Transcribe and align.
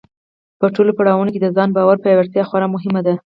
په 0.59 0.65
ټولو 0.75 0.91
پړاوونو 0.97 1.33
کې 1.33 1.39
د 1.43 1.47
ځان 1.55 1.69
باور 1.77 1.97
پیاوړتیا 2.03 2.43
خورا 2.49 2.67
مهمه 2.75 3.01
ده. 3.07 3.13